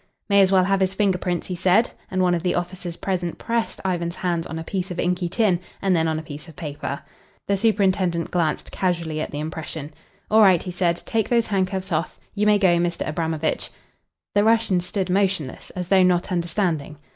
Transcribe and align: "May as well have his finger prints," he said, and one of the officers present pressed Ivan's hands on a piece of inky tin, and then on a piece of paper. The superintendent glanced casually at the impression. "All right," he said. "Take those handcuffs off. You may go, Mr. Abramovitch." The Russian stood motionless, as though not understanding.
"May 0.29 0.41
as 0.41 0.51
well 0.51 0.63
have 0.63 0.79
his 0.79 0.95
finger 0.95 1.19
prints," 1.19 1.45
he 1.45 1.55
said, 1.55 1.91
and 2.09 2.23
one 2.23 2.33
of 2.33 2.41
the 2.41 2.55
officers 2.55 2.97
present 2.97 3.37
pressed 3.37 3.79
Ivan's 3.85 4.15
hands 4.15 4.47
on 4.47 4.57
a 4.57 4.63
piece 4.63 4.89
of 4.89 4.97
inky 4.99 5.29
tin, 5.29 5.59
and 5.79 5.95
then 5.95 6.07
on 6.07 6.17
a 6.17 6.23
piece 6.23 6.47
of 6.47 6.55
paper. 6.55 7.03
The 7.47 7.55
superintendent 7.55 8.31
glanced 8.31 8.71
casually 8.71 9.21
at 9.21 9.29
the 9.29 9.39
impression. 9.39 9.93
"All 10.31 10.41
right," 10.41 10.63
he 10.63 10.71
said. 10.71 10.97
"Take 11.05 11.29
those 11.29 11.45
handcuffs 11.45 11.91
off. 11.91 12.19
You 12.33 12.47
may 12.47 12.57
go, 12.57 12.79
Mr. 12.79 13.07
Abramovitch." 13.07 13.69
The 14.33 14.43
Russian 14.43 14.79
stood 14.81 15.11
motionless, 15.11 15.69
as 15.75 15.89
though 15.89 16.01
not 16.01 16.31
understanding. 16.31 16.97